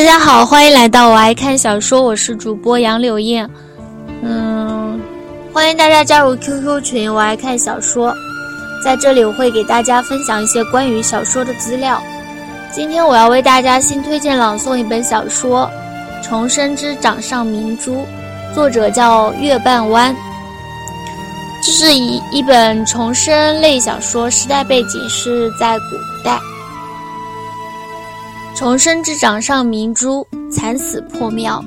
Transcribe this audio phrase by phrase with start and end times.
[0.00, 3.46] 大家好，欢迎来到我爱看小说，我是主播杨柳燕。
[4.22, 4.98] 嗯，
[5.52, 8.14] 欢迎大家加入 QQ 群，我爱看小说。
[8.82, 12.00] 在这里，我会给大家分享一些关于小说的资料。
[12.72, 15.70] 今天我要为大家新推荐朗诵一本小说
[16.26, 17.96] 《重生之掌上明珠》，
[18.54, 20.16] 作者叫月半弯。
[21.62, 26.40] 这是一一本重生类小说，时代背景是在古代。
[28.60, 31.64] 重生之掌上明珠惨死破庙，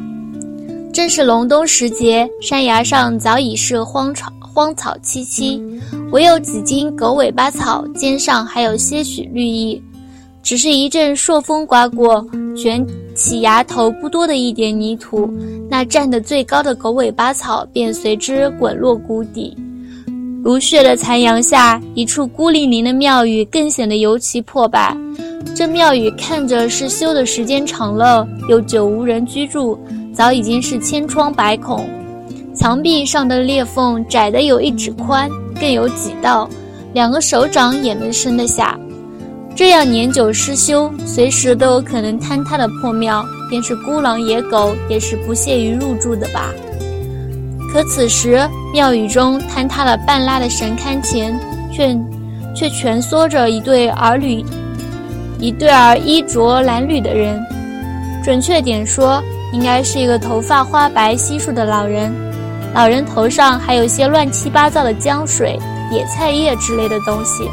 [0.93, 5.59] 正是隆冬时节，山崖上早已是荒草荒草萋萋，
[6.11, 9.81] 唯有几茎狗尾巴草尖上还有些许绿意。
[10.43, 12.23] 只是一阵朔风刮过，
[12.55, 12.85] 卷
[13.15, 15.27] 起崖头不多的一点泥土，
[15.67, 19.57] 那站得最高的狗尾巴草便随之滚落谷底。
[20.43, 24.95] 如血的残阳下，一处孤零零的庙宇更显得尤其破败。
[25.55, 29.79] 这庙宇看着是修的时间长了，又久无人居住，
[30.13, 31.87] 早已经是千疮百孔，
[32.55, 36.49] 墙壁上的裂缝窄的有一指宽，更有几道，
[36.93, 38.77] 两个手掌也能伸得下。
[39.55, 46.51] 这样年久失修，随时都有可能坍塌的破庙，便是孤狼野狗也是不屑于入住的吧。
[47.71, 51.39] 可此时庙宇中坍塌了半拉的神龛前，
[51.71, 51.95] 却
[52.55, 54.43] 却蜷缩着一对儿女。
[55.43, 57.37] 一对儿衣着褴褛的人，
[58.23, 62.09] 准确点说，应该是一个头发花白稀疏的老人。
[62.73, 65.59] 老人头上还有些乱七八糟的浆水、
[65.91, 67.43] 野菜叶之类的东西，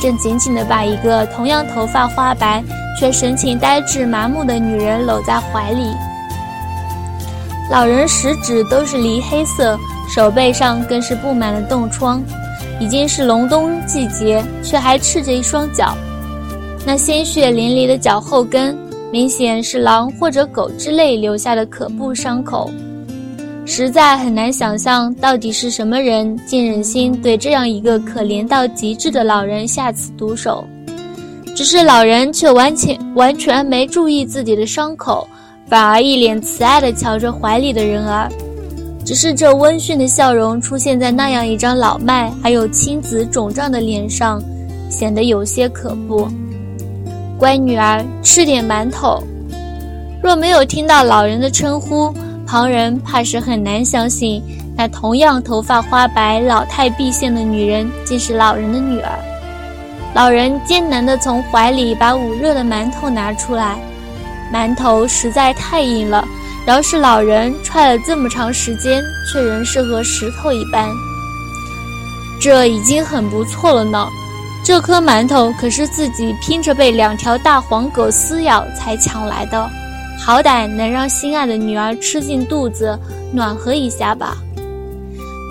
[0.00, 2.62] 正紧紧地把一个同样头发花白
[2.96, 5.92] 却神情呆滞麻木的女人搂在怀里。
[7.72, 9.76] 老人食指都是梨黑色，
[10.14, 12.22] 手背上更是布满了冻疮，
[12.78, 15.92] 已经是隆冬季节，却还赤着一双脚。
[16.84, 18.76] 那鲜血淋漓的脚后跟，
[19.12, 22.68] 明显是狼或者狗之类留下的可怖伤口，
[23.64, 30.64] 实在很难想象到底是什么人竟忍心对这样一个可怜到极致的老人下此毒手。
[31.54, 35.28] 只是老人却完全完全没注意自己的伤口，
[35.68, 38.28] 反而一脸慈爱地瞧着怀里的人儿。
[39.04, 44.42] 只是这温驯的笑容出现在那样一张老迈还有青紫肿胀的脸上，
[44.90, 46.26] 显得有些可怖。
[47.42, 49.20] 乖女儿，吃点馒头。
[50.22, 52.14] 若没有听到老人的称呼，
[52.46, 54.40] 旁人怕是很难相信，
[54.76, 59.10] 那同样头发花白、老态毕现的女人竟是老人的女儿。
[60.14, 63.76] 老人艰难地从怀里把捂热的馒头拿出来，
[64.54, 66.24] 馒头实在太硬了，
[66.64, 70.88] 饶是老人踹了这么长时间，却仍是和石头一般。
[72.40, 74.06] 这已经很不错了呢。
[74.64, 79.68] 这颗馒头可是自己拼着被两条大黄狗撕咬才抢来的，
[80.18, 82.96] 好歹能让心爱的女儿吃进肚子，
[83.32, 84.36] 暖和一下吧。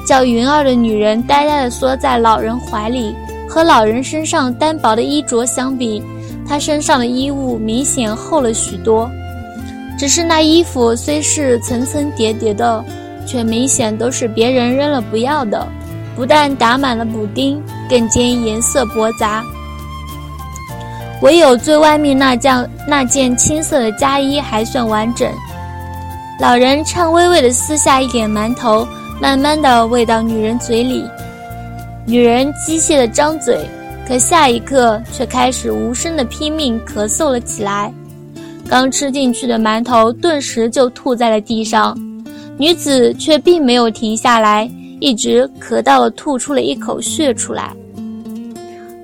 [0.07, 3.13] 叫云儿的女人呆呆地缩在老人怀里，
[3.49, 6.01] 和老人身上单薄的衣着相比，
[6.47, 9.09] 她身上的衣物明显厚了许多。
[9.99, 12.83] 只是那衣服虽是层层叠叠的，
[13.28, 15.67] 却明显都是别人扔了不要的。
[16.16, 17.61] 不但打满了补丁，
[17.91, 19.44] 更兼颜色驳杂。
[21.22, 25.29] 唯有最外面那件那件青色的夹衣还算完整。
[26.40, 28.88] 老人颤巍巍地撕下一点馒头，
[29.22, 31.03] 慢慢地喂到女人嘴里。
[32.07, 33.59] 女人机械地张嘴，
[34.08, 37.94] 可下一刻却开始无声地拼命咳嗽了起来。
[38.68, 41.96] 刚吃进去的馒头顿时就吐在了地上，
[42.58, 44.68] 女子却并没有停下来。
[45.00, 47.75] 一直咳到了吐出了一口血出来。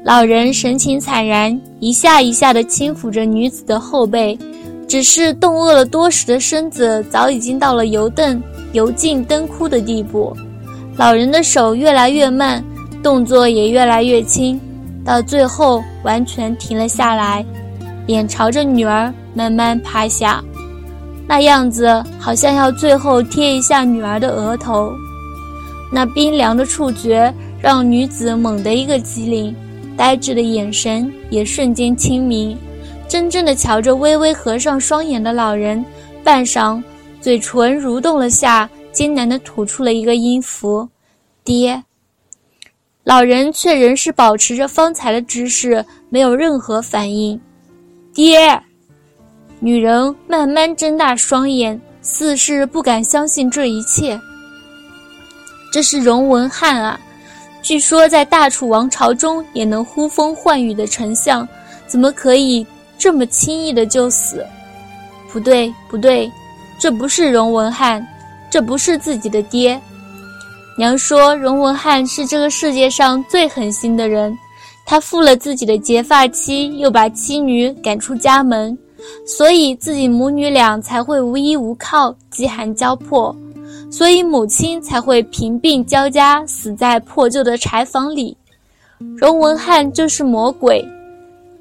[0.08, 4.40] 老人神情惨然，一下一下地轻抚着女子的后背，
[4.88, 8.42] 只是冻饿了多时的身子早已经到了油灯
[8.72, 10.34] 油尽灯枯的地步。
[10.96, 12.64] 老人的手越来越慢，
[13.04, 14.58] 动作也越来越轻，
[15.04, 17.46] 到最后完全停了下来，
[18.06, 20.42] 脸朝着女儿慢慢趴下，
[21.28, 24.90] 那样子好像要最后贴一下女儿的额头。
[25.92, 29.54] 那冰凉的触觉让女子猛地一个机灵，
[29.98, 32.56] 呆滞的眼神也瞬间清明，
[33.10, 35.84] 怔怔地瞧着微微合上双眼的老人，
[36.24, 36.82] 半晌，
[37.20, 40.88] 嘴唇蠕动了下，艰难地吐出了一个音符
[41.44, 41.84] ：“爹。”
[43.04, 47.40] 老人却仍是保持着方才的姿势，没有任何反应。
[48.14, 48.62] “爹。”
[49.60, 54.20] 女人慢慢睁大双眼，似是不敢相信这一切。
[55.72, 57.00] 这是荣文翰啊！
[57.68, 61.46] 据说在大楚王朝中也能呼风唤雨的丞相，
[61.86, 62.66] 怎么可以
[62.98, 64.42] 这么轻易的就死？
[65.34, 66.32] 不对，不对，
[66.80, 68.08] 这不是荣文翰，
[68.50, 69.78] 这不是自己的爹。
[70.78, 74.34] 娘说荣文翰是这个世界上最狠心的人，
[74.86, 78.78] 他负了自己的结发妻，又把妻女赶出家门，
[79.26, 83.36] 所以自己母女俩才会无依无靠，饥寒交迫，
[83.90, 88.36] 所以母亲才会贫病交加，死在破旧的柴房里。
[89.16, 90.86] 荣文翰就是魔鬼。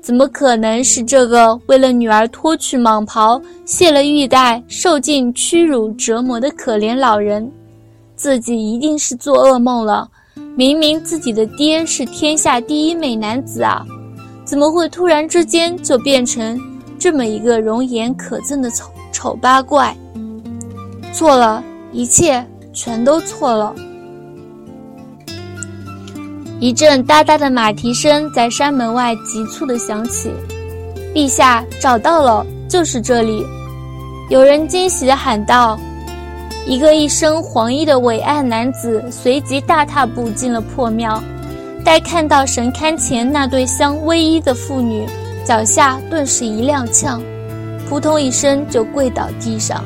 [0.00, 7.50] 怎么可能是这个为了女儿脱去蟒袍、卸了玉带、受尽屈辱折磨的可怜老人？
[8.14, 10.08] 自己一定是做噩梦了。
[10.56, 13.84] 明明自己的爹是天下第一美男子啊，
[14.44, 16.58] 怎么会突然之间就变成
[16.98, 19.94] 这么一个容颜可憎的丑丑八怪？
[21.12, 21.62] 错了，
[21.96, 22.44] 一切
[22.74, 23.74] 全都错了。
[26.60, 30.30] 一阵哒哒的马蹄声在山门外急促地响起，
[31.14, 33.42] 陛下找到了，就是这里！
[34.28, 35.78] 有人惊喜地喊道。
[36.66, 41.22] 一个一身黄衣的伟岸男子随即大踏步进了破庙，
[41.82, 45.06] 待看到神龛前那对相偎依的妇女，
[45.46, 47.18] 脚下顿时一踉跄，
[47.88, 49.82] 扑通一声就跪倒地上。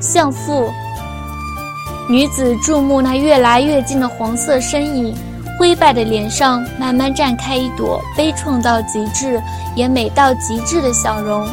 [0.00, 0.68] 相父，
[2.08, 5.14] 女子注目那越来越近的黄色身影。
[5.56, 9.40] 灰败的脸上慢慢绽开一朵悲怆到极致，
[9.76, 11.46] 也美到极致的笑容。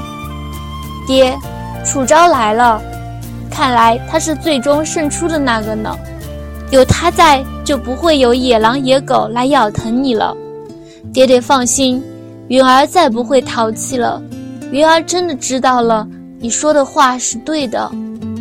[1.05, 1.37] 爹，
[1.85, 2.81] 楚昭来了，
[3.51, 5.95] 看来他是最终胜出的那个呢。
[6.71, 10.35] 有他在，就不会有野狼野狗来咬疼你了。
[11.13, 12.03] 爹爹放心，
[12.47, 14.19] 云儿再不会淘气了。
[14.71, 16.07] 云儿真的知道了，
[16.39, 17.91] 你说的话是对的。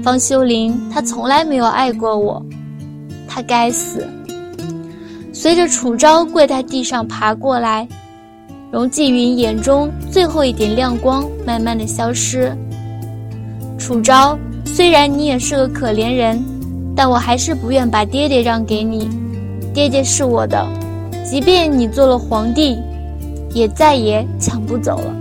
[0.02, 2.43] 方修林，他从来没有爱过我，
[3.29, 4.06] 他该死。
[5.32, 7.87] 随着楚昭跪在地上爬过来，
[8.70, 12.55] 荣继云眼中最后一点亮光慢慢的消失。
[13.79, 16.43] 楚昭，虽然你也是个可怜人，
[16.94, 19.08] 但我还是不愿把爹爹让给你。
[19.73, 20.67] 爹爹是我的，
[21.25, 22.79] 即便你做了皇帝，
[23.55, 25.14] 也再也抢不走了。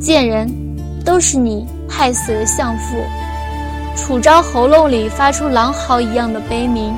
[0.00, 0.48] 贱人，
[1.04, 2.96] 都是你害死了相父。
[3.96, 6.94] 楚昭喉咙里发出狼嚎一样的悲鸣。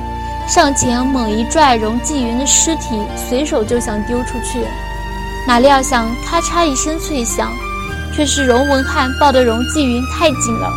[0.47, 4.65] 上前猛一拽荣继云的尸体，随手就想丢出去，
[5.47, 7.51] 哪料想咔嚓一声脆响，
[8.15, 10.67] 却是荣文翰抱得荣继云太紧了，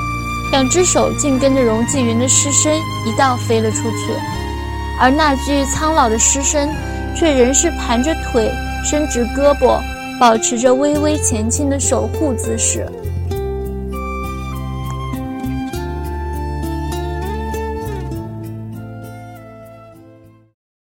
[0.50, 2.76] 两只手竟跟着荣继云的尸身
[3.06, 4.12] 一道飞了出去，
[5.00, 6.68] 而那具苍老的尸身，
[7.16, 8.52] 却仍是盘着腿，
[8.84, 9.80] 伸直胳膊，
[10.20, 12.86] 保持着微微前倾的守护姿势。